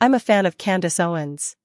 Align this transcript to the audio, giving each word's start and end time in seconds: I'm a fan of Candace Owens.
I'm 0.00 0.14
a 0.14 0.20
fan 0.20 0.46
of 0.46 0.58
Candace 0.58 1.00
Owens. 1.00 1.56